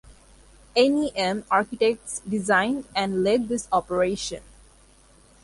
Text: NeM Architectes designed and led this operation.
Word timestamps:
NeM 0.75 1.43
Architectes 1.43 2.21
designed 2.27 2.85
and 2.95 3.23
led 3.23 3.49
this 3.49 3.67
operation. 3.71 4.41